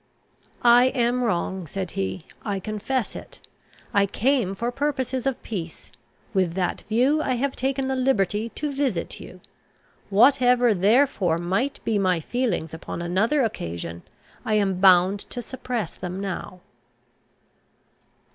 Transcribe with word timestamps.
"I 0.63 0.85
am 0.85 1.23
wrong," 1.23 1.67
said 1.67 1.91
he. 1.91 2.25
"I 2.43 2.59
confess 2.59 3.15
it. 3.15 3.39
I 3.93 4.07
came 4.07 4.55
for 4.55 4.71
purposes 4.71 5.27
of 5.27 5.43
peace. 5.43 5.91
With 6.33 6.53
that 6.55 6.81
view 6.89 7.21
I 7.21 7.33
have 7.35 7.55
taken 7.55 7.87
the 7.87 7.95
liberty 7.95 8.49
to 8.49 8.71
visit 8.71 9.19
you. 9.19 9.41
Whatever 10.09 10.73
therefore 10.73 11.37
might 11.37 11.79
be 11.85 11.99
my 11.99 12.19
feelings 12.19 12.73
upon 12.73 12.99
another 13.03 13.43
occasion, 13.43 14.01
I 14.43 14.55
am 14.55 14.79
bound 14.79 15.19
to 15.29 15.39
suppress 15.39 15.93
them 15.93 16.19
now." 16.19 16.61